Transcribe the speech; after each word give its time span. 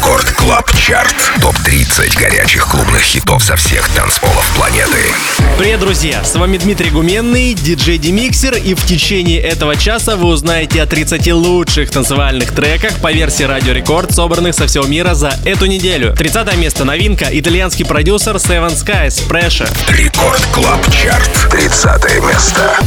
Record 0.00 0.30
Club 0.30 0.72
Chart. 0.78 1.14
Топ-30 1.42 2.18
горячих 2.18 2.66
клубных 2.66 3.02
хитов 3.02 3.44
со 3.44 3.54
всех 3.54 3.86
танцполов 3.90 4.50
планеты. 4.56 5.12
Привет, 5.58 5.80
друзья! 5.80 6.24
С 6.24 6.34
вами 6.36 6.56
Дмитрий 6.56 6.88
Гуменный, 6.88 7.52
диджей 7.52 7.98
Dimixer, 7.98 8.54
и 8.54 8.72
в 8.72 8.82
течение 8.86 9.38
этого 9.38 9.76
часа 9.76 10.16
вы 10.16 10.28
узнаете 10.28 10.80
о 10.80 10.86
30 10.86 11.30
лучших 11.32 11.90
танцевальных 11.90 12.52
треках 12.52 12.98
по 13.00 13.12
версии 13.12 13.42
Радио 13.42 13.74
Рекорд, 13.74 14.10
собранных 14.14 14.54
со 14.54 14.66
всего 14.66 14.86
мира 14.86 15.12
за 15.12 15.38
эту 15.44 15.66
неделю. 15.66 16.16
30 16.16 16.56
место 16.56 16.86
новинка, 16.86 17.26
итальянский 17.30 17.84
продюсер 17.84 18.36
Seven 18.36 18.70
Skies, 18.70 19.28
Pressure. 19.28 19.70
Record 19.90 20.40
Club 20.54 20.80
Chart. 20.90 21.50
30 21.50 22.22
место. 22.22 22.78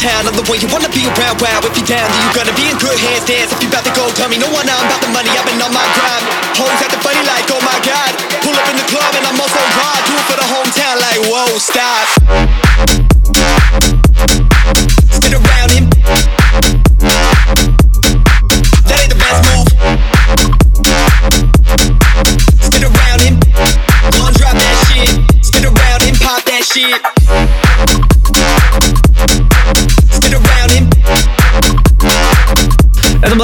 Town. 0.00 0.24
I'm 0.24 0.32
the 0.32 0.44
one 0.48 0.58
you 0.58 0.68
wanna 0.72 0.88
be 0.96 1.04
around. 1.04 1.36
Wow, 1.44 1.60
if 1.60 1.76
you 1.76 1.84
down, 1.84 2.08
then 2.08 2.20
you 2.24 2.32
gonna 2.32 2.56
be 2.56 2.64
in 2.72 2.76
good 2.80 2.96
hands. 2.96 3.28
Dance 3.28 3.52
if 3.52 3.60
you 3.60 3.68
about 3.68 3.84
to 3.84 3.92
go. 3.92 4.08
Tell 4.16 4.28
me 4.32 4.40
no 4.40 4.48
one, 4.48 4.64
I'm 4.64 4.80
about 4.88 5.00
the 5.04 5.12
money. 5.12 5.29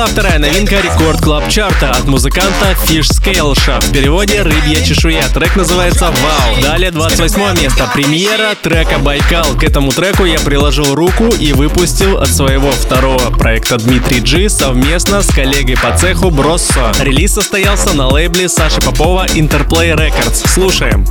Вторая 0.07 0.39
новинка 0.39 0.77
Record 0.81 1.21
Club 1.21 1.49
Chart 1.49 1.84
а 1.84 1.91
от 1.91 2.05
музыканта 2.05 2.77
Fish 2.87 3.11
Scale 3.11 3.55
В 3.81 3.93
переводе 3.93 4.43
«Рыбья 4.43 4.83
чешуя». 4.83 5.23
Трек 5.29 5.57
называется 5.57 6.07
«Вау». 6.07 6.63
Далее 6.63 6.91
28 6.91 7.61
место. 7.61 7.91
Премьера 7.93 8.55
трека 8.61 8.99
«Байкал». 8.99 9.57
К 9.57 9.65
этому 9.65 9.93
треку 9.93 10.25
я 10.25 10.39
приложил 10.39 10.95
руку 10.95 11.29
и 11.29 11.53
выпустил 11.53 12.19
от 12.19 12.29
своего 12.29 12.71
второго 12.73 13.31
проекта 13.31 13.79
Дмитрий 13.79 14.21
G 14.21 14.49
совместно 14.49 15.23
с 15.23 15.29
коллегой 15.29 15.77
по 15.77 15.97
цеху 15.97 16.31
Броссо. 16.31 16.93
Релиз 17.01 17.35
состоялся 17.35 17.93
на 17.95 18.09
лейбле 18.09 18.49
Саши 18.49 18.81
Попова 18.81 19.27
Interplay 19.27 19.97
Records. 19.97 20.47
Слушаем. 20.49 21.07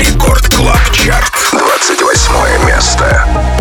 Рекорд 0.00 0.48
Клаб 0.54 0.80
Чарт. 0.92 1.32
28 1.52 2.66
место. 2.66 3.57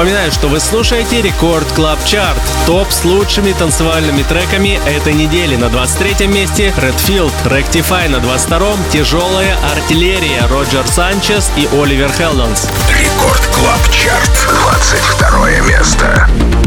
Напоминаю, 0.00 0.32
что 0.32 0.48
вы 0.48 0.60
слушаете 0.60 1.20
Record 1.20 1.70
Club 1.72 2.02
Chart. 2.06 2.40
Топ 2.64 2.90
с 2.90 3.04
лучшими 3.04 3.52
танцевальными 3.52 4.22
треками 4.22 4.80
этой 4.86 5.12
недели. 5.12 5.56
На 5.56 5.68
23 5.68 6.26
месте 6.26 6.72
Redfield, 6.78 7.34
Rectify 7.44 8.08
на 8.08 8.16
22-м, 8.16 8.78
Тяжелая 8.90 9.58
артиллерия, 9.62 10.46
Роджер 10.46 10.86
Санчес 10.86 11.50
и 11.58 11.68
Оливер 11.74 12.10
Хелденс. 12.12 12.70
Record 12.88 13.46
Club 13.48 13.90
Chart, 13.90 14.48
22 14.62 15.50
место. 15.68 16.59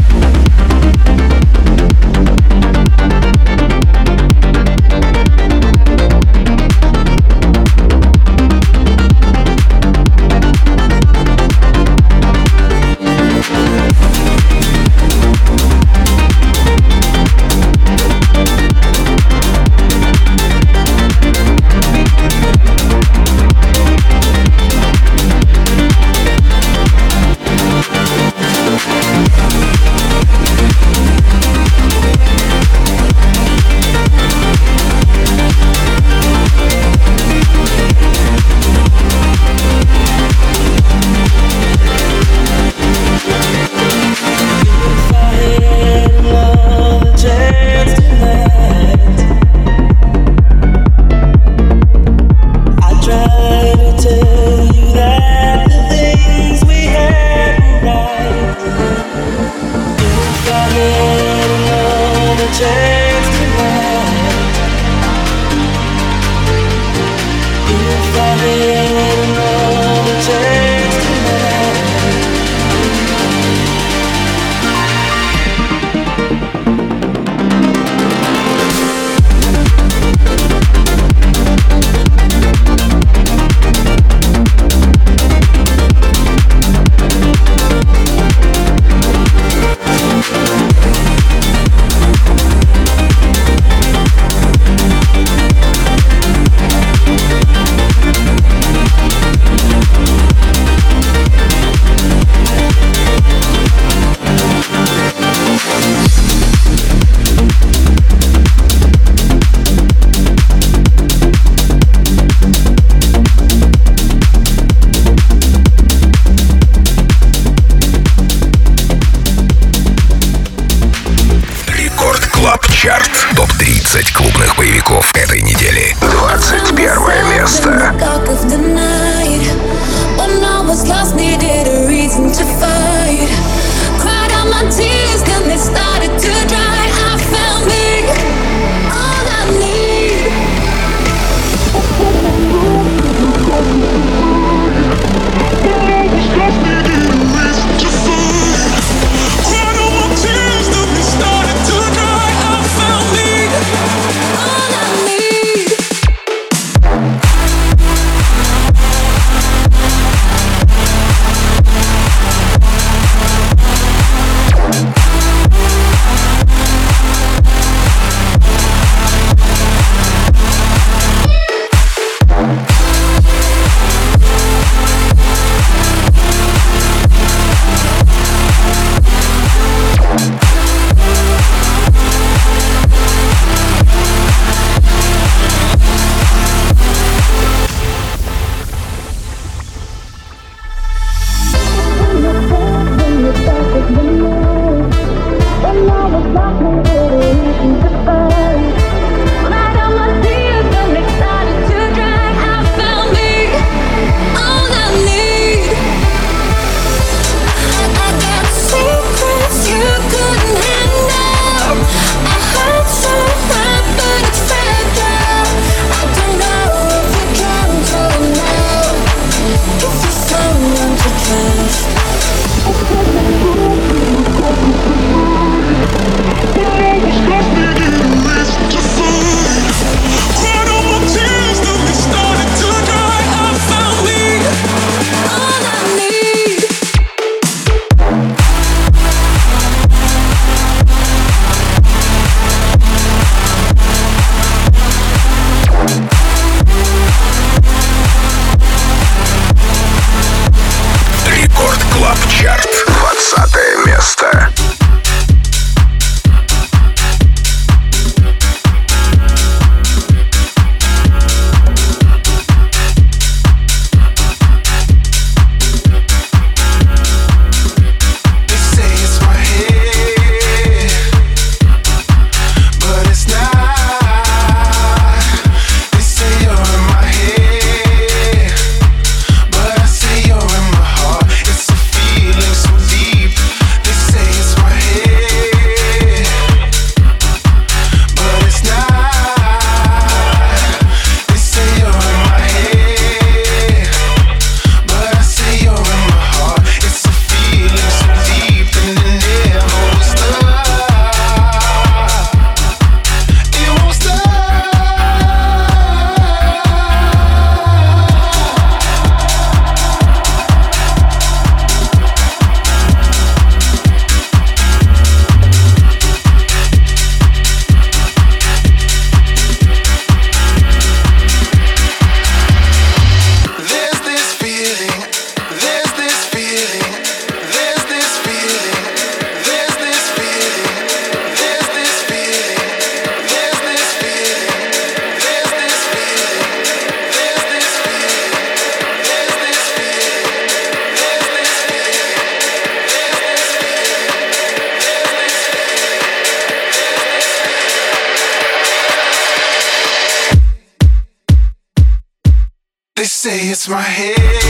My 353.68 353.80
head, 353.80 354.43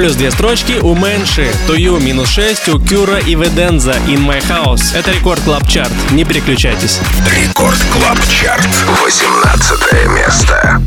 Плюс 0.00 0.14
две 0.14 0.30
строчки 0.30 0.78
у 0.80 0.94
Мэнши, 0.94 1.52
To 1.66 1.80
You 1.80 2.00
минус 2.00 2.30
6 2.30 2.70
у 2.70 2.80
Кюра 2.80 3.18
и 3.18 3.34
Веденза 3.34 3.92
In 4.06 4.26
My 4.26 4.42
House. 4.48 4.96
Это 4.96 5.10
Record 5.10 5.42
Club 5.42 5.68
Chart. 5.68 5.92
Не 6.12 6.24
переключайтесь. 6.24 7.00
Record 7.36 7.76
Club 7.92 8.18
Chart, 8.30 8.66
18 9.02 10.08
место. 10.14 10.80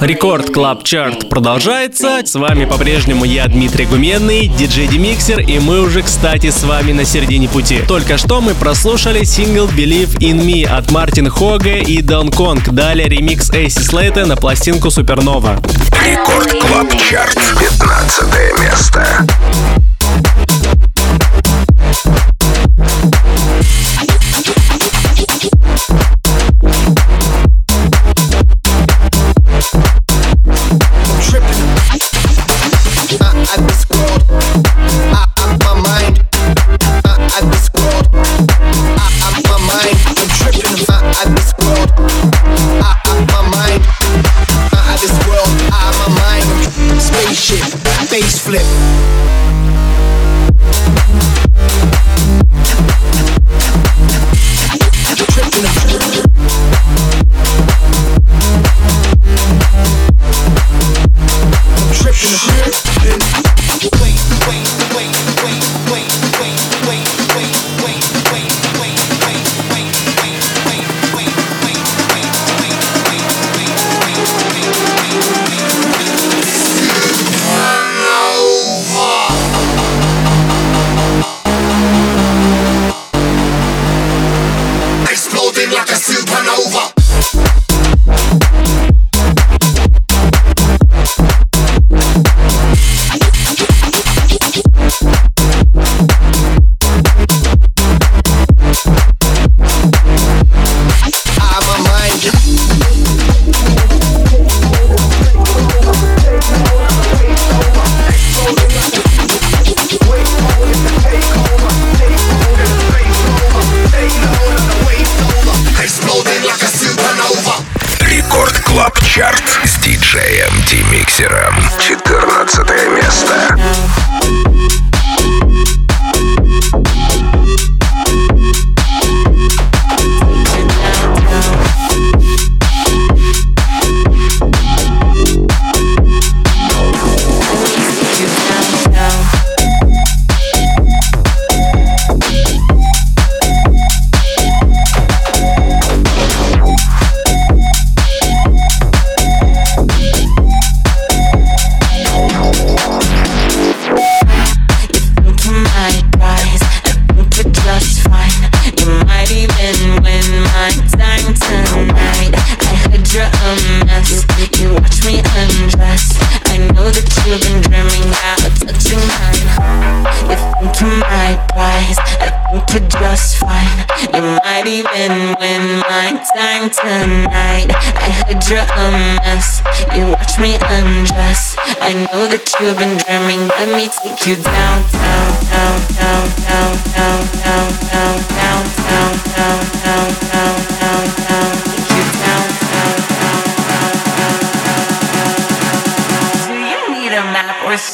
Record 0.00 0.52
Club 0.52 0.82
Chart 0.84 1.28
продолжается. 1.28 2.20
С 2.24 2.34
вами 2.34 2.64
по-прежнему 2.64 3.24
я, 3.24 3.46
Дмитрий 3.46 3.86
Гуменный, 3.86 4.48
диджей 4.48 4.86
Dimixer, 4.88 5.40
и 5.40 5.58
мы 5.58 5.80
уже, 5.80 6.02
кстати, 6.02 6.50
с 6.50 6.64
вами 6.64 6.92
на 6.92 7.04
середине 7.04 7.48
пути. 7.48 7.80
Только 7.86 8.18
что 8.18 8.40
мы 8.40 8.54
прослушали 8.54 9.24
сингл 9.24 9.66
Believe 9.66 10.18
in 10.18 10.44
Me 10.44 10.66
от 10.66 10.90
Мартин 10.90 11.30
Хоге 11.30 11.80
и 11.82 12.02
Дон 12.02 12.30
Конг. 12.30 12.68
Далее 12.70 13.08
ремикс 13.08 13.50
Эйси 13.50 13.80
Слейта 13.80 14.26
на 14.26 14.36
пластинку 14.36 14.90
Supernova. 14.90 15.62
Record 16.04 16.50
Club 16.60 16.90
Chart, 17.08 17.38
15 17.58 18.60
место. 18.60 19.26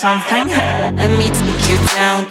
Something? 0.01 0.49
Let 0.49 1.11
me 1.19 1.29
take 1.29 1.69
you 1.69 1.77
down, 1.95 2.25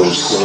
close. 0.00 0.40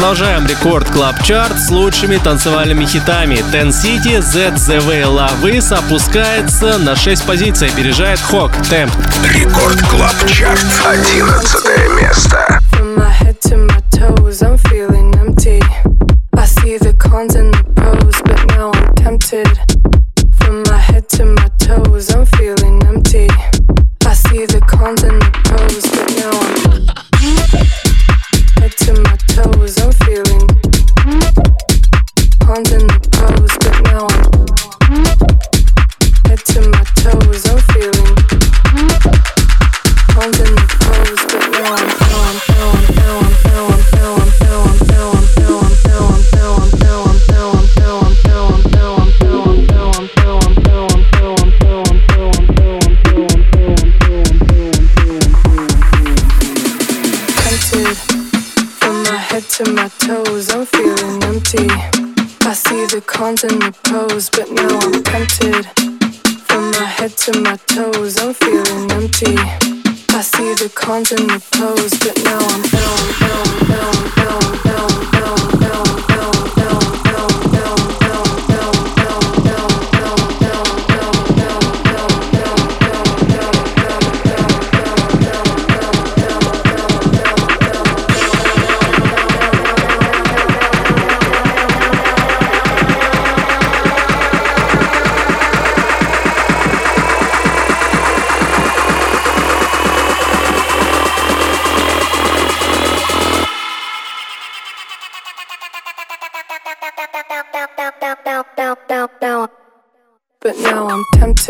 Продолжаем 0.00 0.46
рекорд 0.46 0.88
Клаб 0.88 1.22
Чарт 1.22 1.58
с 1.58 1.68
лучшими 1.68 2.16
танцевальными 2.16 2.86
хитами. 2.86 3.34
Ten 3.52 3.68
City, 3.68 4.18
ZZV 4.18 5.04
The 5.04 5.42
Way 5.42 5.78
опускается 5.78 6.78
на 6.78 6.96
6 6.96 7.26
позиций, 7.26 7.68
опережает 7.68 8.18
Хок, 8.18 8.50
темп. 8.70 8.94
Рекорд 9.34 9.78
Клаб 9.82 10.14
Чарт, 10.26 10.64
11 10.86 12.00
место. 12.00 12.60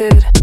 wanted. 0.00 0.39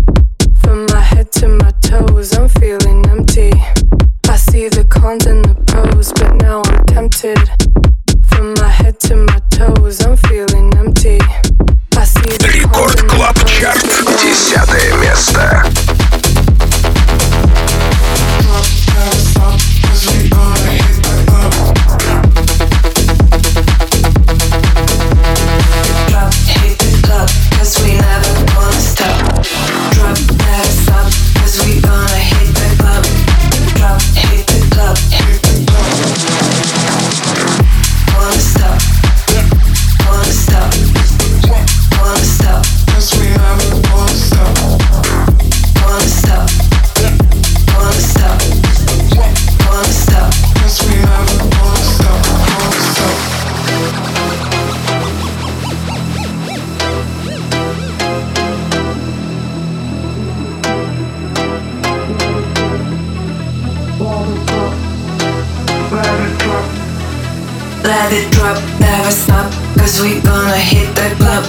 Let 67.83 68.13
it 68.13 68.31
drop, 68.31 68.57
never 68.79 69.11
stop, 69.11 69.51
cause 69.77 70.01
we 70.01 70.21
gonna 70.21 70.57
hit 70.57 70.95
the 70.95 71.13
club. 71.17 71.43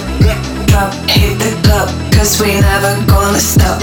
Drop, 0.67 0.93
hit 1.09 1.39
the 1.39 1.57
club, 1.63 1.87
cause 2.11 2.41
we 2.41 2.59
never 2.59 2.93
gonna 3.05 3.39
stop. 3.39 3.79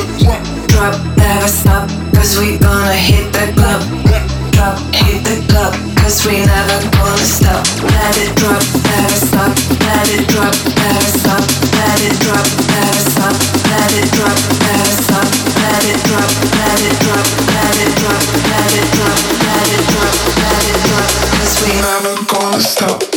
Drop, 0.68 0.94
never 1.16 1.48
stop, 1.48 1.88
cause 2.14 2.38
we 2.38 2.58
gonna 2.58 2.92
hit 2.92 3.32
the 3.32 3.52
club 3.54 4.35
drop, 4.56 4.78
hit 4.94 5.20
the 5.22 5.36
club, 5.52 5.74
cause 6.00 6.24
we 6.24 6.40
never 6.40 6.80
gonna 6.96 7.28
stop. 7.28 7.62
Let 7.84 8.16
it 8.24 8.32
drop, 8.40 8.62
never 8.88 9.18
stop, 9.28 9.52
let 9.84 10.08
it 10.16 10.24
drop, 10.32 10.54
never 10.80 11.10
stop, 11.20 11.44
let 11.76 12.00
it 12.00 12.16
drop, 12.24 12.46
never 12.72 13.02
stop, 13.12 13.36
let 13.68 13.92
it 14.00 14.08
drop, 14.16 14.38
never 14.64 14.94
stop, 15.04 15.28
let 15.60 15.84
it 15.92 16.00
drop, 16.08 16.30
let 16.56 16.80
it 16.88 16.96
drop, 17.04 17.26
let 17.52 17.76
it 17.84 17.92
drop, 18.00 18.20
let 18.40 18.72
it 18.72 18.88
drop, 18.96 19.18
let 19.44 19.68
it 19.68 19.84
drop, 19.92 20.14
let 20.40 20.64
it 20.72 20.80
drop, 20.88 21.08
cause 21.36 21.54
we 21.60 21.72
never 21.84 22.14
gonna 22.24 22.60
stop. 22.60 23.15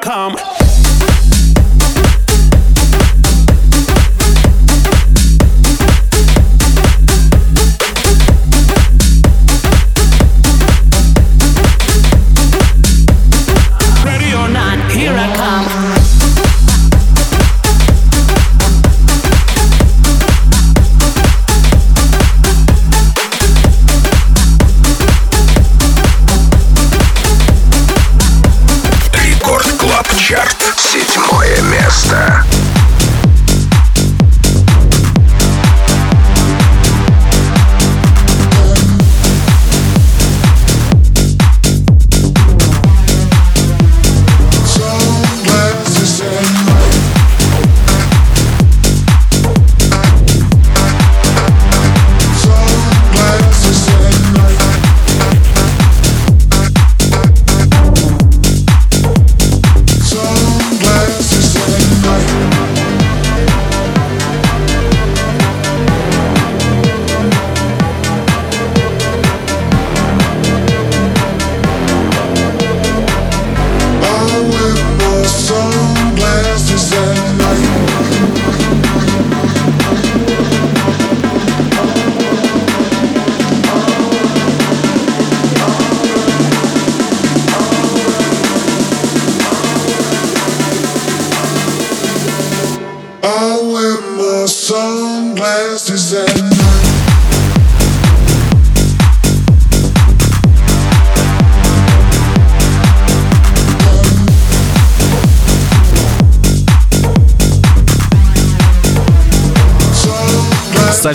Come. 0.00 0.51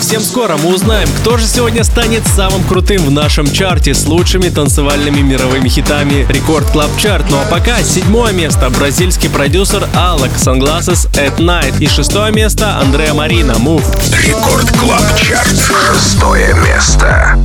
Совсем 0.00 0.22
скоро 0.22 0.56
мы 0.56 0.74
узнаем, 0.74 1.08
кто 1.20 1.36
же 1.38 1.44
сегодня 1.44 1.82
станет 1.82 2.24
самым 2.28 2.62
крутым 2.62 3.02
в 3.02 3.10
нашем 3.10 3.50
чарте 3.50 3.94
с 3.94 4.06
лучшими 4.06 4.48
танцевальными 4.48 5.22
мировыми 5.22 5.68
хитами 5.68 6.24
Record 6.28 6.70
Club 6.70 6.90
Chart. 6.98 7.26
Ну 7.30 7.36
а 7.36 7.44
пока 7.50 7.82
седьмое 7.82 8.32
место 8.32 8.70
бразильский 8.70 9.28
продюсер 9.28 9.88
Alok 9.94 10.30
Sunglasses 10.36 11.10
at 11.14 11.38
Night 11.38 11.80
и 11.80 11.88
шестое 11.88 12.30
место 12.30 12.78
Андреа 12.78 13.12
Марина 13.12 13.52
Move. 13.52 13.84
Record 14.24 14.70
Club 14.78 15.02
Chart. 15.16 15.48
Шестое 15.48 16.54
место. 16.54 17.36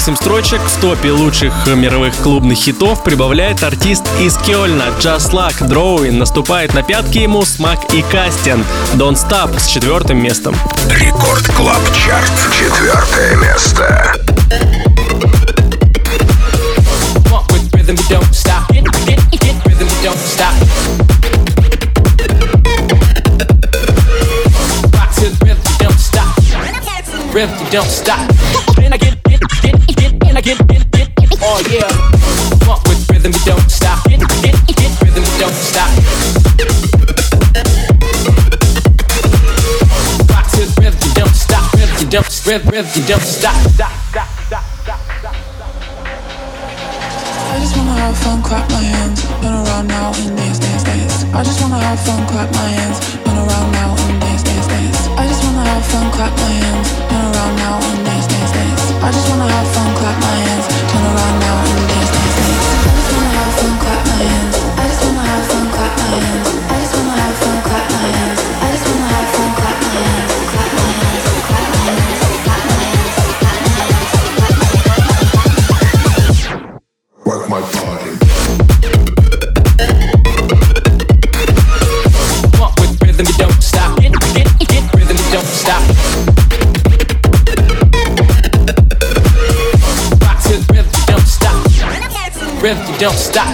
8 0.00 0.16
строчек 0.16 0.62
в 0.62 0.80
топе 0.80 1.10
лучших 1.10 1.52
мировых 1.66 2.16
клубных 2.22 2.56
хитов 2.56 3.04
прибавляет 3.04 3.62
артист 3.62 4.02
из 4.18 4.34
Кёльна 4.38 4.84
Just 4.98 5.32
Luke 5.32 5.58
Drowning. 5.60 6.12
Наступает 6.12 6.72
на 6.72 6.82
пятки 6.82 7.18
ему 7.18 7.44
SMACK 7.44 7.92
и 7.92 8.00
Кастин. 8.00 8.64
Don't 8.94 9.16
Stop 9.16 9.60
с 9.60 9.66
четвертым 9.66 10.16
местом. 10.16 10.56
Record 10.88 11.46
Club 11.48 11.82
Chart. 11.92 12.32
Четвертое 12.50 13.36
место. 13.36 14.14
Rhythm, 27.32 27.54
don't 27.70 27.86
stop. 27.86 28.28
I 28.30 28.42
get 28.42 28.49
Oh 30.42 31.60
yeah. 31.68 31.84
With 32.88 33.04
rhythm, 33.10 33.32
don't 33.44 33.70
stop. 33.70 34.06
Rhythm, 34.06 34.24
don't 35.36 35.52
stop. 35.52 35.90
Rock 40.32 40.46
to 40.52 40.64
the 40.64 40.72
rhythm, 40.80 40.96
you 41.04 41.12
don't 41.14 41.34
stop. 41.34 41.74
Rhythm, 41.74 41.92
you 42.72 43.04
don't, 43.06 43.20
stop. 43.20 43.54
I 47.52 47.58
just 47.60 47.76
wanna 47.76 47.92
have 48.00 48.16
fun, 48.16 48.42
clap 48.42 48.70
my 48.70 48.80
hands, 48.80 49.22
turn 49.42 49.52
around 49.52 49.88
now 49.88 50.12
and 50.14 50.36
dance, 50.38 50.58
dance, 50.58 50.84
dance. 50.84 51.24
I 51.34 51.44
just 51.44 51.60
wanna 51.60 51.78
have 51.80 52.00
fun, 52.00 52.26
clap 52.26 52.50
my 52.54 52.68
hands, 52.80 52.98
turn 53.24 53.36
around 53.36 53.72
now 53.72 53.94
and 53.94 54.20
dance, 54.22 54.42
dance, 54.42 54.66
dance. 54.66 55.08
I 55.18 55.26
just 55.28 55.44
wanna 55.44 55.68
have 55.68 55.84
fun, 55.84 56.10
clap 56.12 56.32
my 56.38 56.48
hands, 56.48 57.09
around 57.40 57.56
now 57.56 57.76
and 57.80 58.04
dance, 58.04 58.26
dance, 58.26 58.52
dance. 58.52 58.92
I 59.02 59.10
just 59.10 59.28
wanna 59.30 59.48
have 59.48 59.68
fun, 59.72 59.94
clap 59.96 60.16
my 60.20 60.34
hands. 60.44 60.66
Turn 60.90 61.04
around 61.08 61.36
now 61.40 61.56
and 61.64 61.88
dance, 61.88 62.10
dance, 62.16 62.36
dance. 62.36 62.66
I 62.84 62.92
just 62.96 63.10
wanna 63.16 63.32
have 63.40 63.52
fun, 63.58 63.72
clap 63.80 64.02
my 64.08 64.18
hands. 64.28 64.56
I 64.76 64.84
just 64.88 65.02
wanna 65.04 65.24
have 65.30 65.46
fun, 65.50 65.64
clap 65.74 65.92
my 66.00 66.08
hands. 66.20 66.48
I 66.68 66.76
just 66.80 66.94
wanna 66.96 67.16
have 67.22 67.36
fun, 67.40 67.56
clap 67.66 67.86
my 67.92 68.06
hands. 68.16 68.40
I 68.60 68.66
just 68.72 68.86
wanna 68.88 69.08
have 69.14 69.28
fun, 69.34 69.50
clap 69.56 69.76
my 69.80 69.88
hands. 70.00 70.19
Don't 93.00 93.16
stop. 93.16 93.48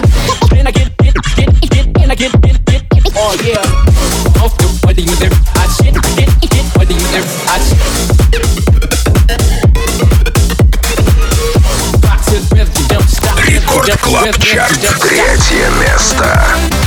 And 0.56 0.66
I 0.66 0.72
get, 0.72 0.90
get, 0.98 1.14
get, 1.36 1.70
get, 1.70 1.86
and 2.02 2.10
I 2.10 2.16
get, 2.16 2.32
get, 2.42 2.66
get, 2.66 2.82
oh 3.14 3.36
yeah. 3.44 4.42
Off 4.42 4.58
the 4.58 4.66
do 4.92 5.02
you 5.02 5.14
do? 5.14 5.30
I 5.54 5.68
shit, 5.78 5.94
get, 6.16 6.26
get, 6.40 6.88
do 6.88 6.94
you 6.94 7.06
do? 7.14 7.22
I 7.46 7.58
shit. 7.62 8.06
Рекорд 13.46 13.96
Клаб 14.00 14.36
Чарт. 14.42 14.80
Третье 15.00 15.70
место. 15.78 16.85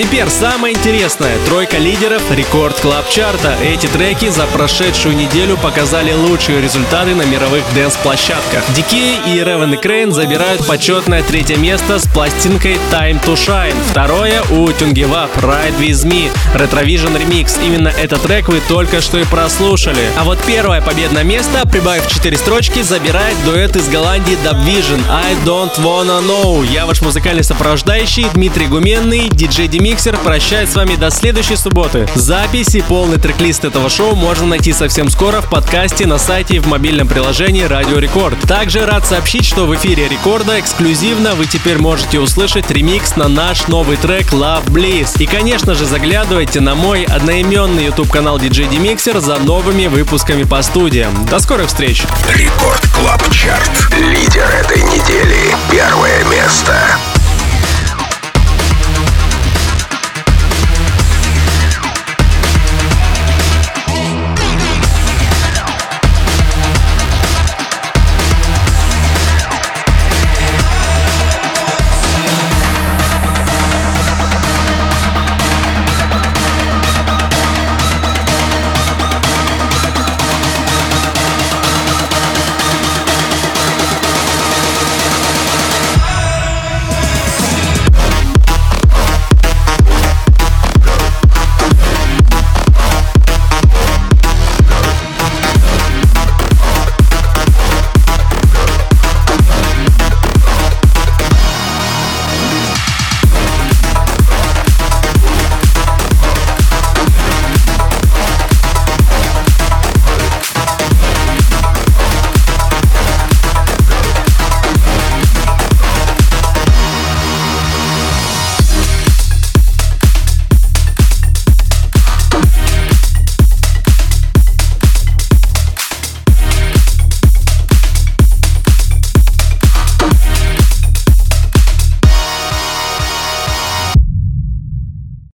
Теперь 0.00 0.30
самое 0.30 0.74
интересное. 0.74 1.36
Тройка 1.44 1.76
лидеров 1.76 2.22
Record 2.30 2.80
Club 2.80 3.06
Chart'а. 3.10 3.54
Эти 3.62 3.86
треки 3.86 4.30
за 4.30 4.46
прошедшую 4.46 5.14
неделю 5.14 5.58
показали 5.58 6.14
лучшие 6.14 6.62
результаты 6.62 7.14
на 7.14 7.22
мировых 7.22 7.62
dance 7.74 7.96
-площадках. 7.96 8.62
Дикей 8.74 9.18
и 9.26 9.44
Raven 9.44 9.74
и 9.74 9.76
Kreyn 9.76 10.12
забирают 10.12 10.66
почетное 10.66 11.22
третье 11.22 11.56
место 11.56 11.98
с 11.98 12.06
пластинкой 12.06 12.78
Time 12.90 13.22
to 13.22 13.34
Shine. 13.34 13.74
Второе 13.90 14.42
у 14.50 14.72
Tungevaag 14.72 15.36
Ride 15.36 15.78
With 15.78 16.06
Me 16.06 16.30
RetroVision 16.54 17.20
Remix. 17.20 17.62
Именно 17.62 17.88
этот 17.88 18.22
трек 18.22 18.48
вы 18.48 18.62
только 18.68 19.02
что 19.02 19.18
и 19.18 19.24
прослушали. 19.24 20.08
А 20.18 20.24
вот 20.24 20.38
первое 20.46 20.80
победное 20.80 21.24
место, 21.24 21.68
прибавив 21.68 22.08
4 22.08 22.38
строчки, 22.38 22.80
забирает 22.80 23.36
дуэт 23.44 23.76
из 23.76 23.88
Голландии 23.88 24.38
DubVision 24.44 25.02
I 25.10 25.34
Don't 25.44 25.76
Wanna 25.78 26.22
Know. 26.22 26.66
Я 26.72 26.86
ваш 26.86 27.02
музыкальный 27.02 27.44
сопровождающий 27.44 28.26
Дмитрий 28.32 28.66
Гуменный, 28.66 29.28
DJ 29.28 29.68
DeMixer 29.90 30.16
прощается 30.18 30.70
с 30.70 30.76
вами 30.76 30.94
до 30.94 31.10
следующей 31.10 31.56
субботы. 31.56 32.06
Запись 32.14 32.76
и 32.76 32.80
полный 32.80 33.18
трек-лист 33.18 33.64
этого 33.64 33.90
шоу 33.90 34.14
можно 34.14 34.46
найти 34.46 34.72
совсем 34.72 35.10
скоро 35.10 35.40
в 35.40 35.50
подкасте 35.50 36.06
на 36.06 36.16
сайте 36.16 36.54
и 36.54 36.58
в 36.60 36.68
мобильном 36.68 37.08
приложении 37.08 37.64
Радио 37.64 37.98
Рекорд. 37.98 38.38
Также 38.42 38.86
рад 38.86 39.04
сообщить, 39.04 39.44
что 39.44 39.66
в 39.66 39.74
эфире 39.74 40.06
Рекорда 40.06 40.60
эксклюзивно 40.60 41.34
вы 41.34 41.46
теперь 41.46 41.78
можете 41.78 42.20
услышать 42.20 42.70
ремикс 42.70 43.16
на 43.16 43.26
наш 43.26 43.66
новый 43.66 43.96
трек 43.96 44.32
Love 44.32 44.66
Bliss. 44.66 45.20
И, 45.20 45.26
конечно 45.26 45.74
же, 45.74 45.84
заглядывайте 45.86 46.60
на 46.60 46.76
мой 46.76 47.02
одноименный 47.02 47.86
YouTube 47.86 48.12
канал 48.12 48.38
DJ 48.38 48.70
DeMixer 48.70 49.18
за 49.18 49.38
новыми 49.38 49.88
выпусками 49.88 50.44
по 50.44 50.62
студиям. 50.62 51.26
До 51.26 51.40
скорых 51.40 51.66
встреч! 51.66 52.04
Record 52.32 52.86
Club 52.94 53.28
Chart. 53.32 53.92
Лидер 53.98 54.48
этой 54.54 54.84
недели. 54.84 55.52
Первое 55.68 56.22
место. 56.26 56.96